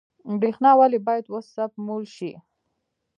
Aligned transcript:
برښنا 0.39 0.71
ولې 0.79 0.99
باید 1.07 1.25
وسپمول 1.33 2.03
شي؟ 2.15 2.31